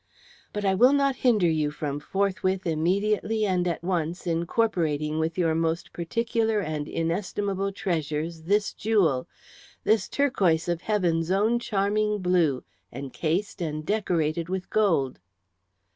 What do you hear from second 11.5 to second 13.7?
charming blue, encased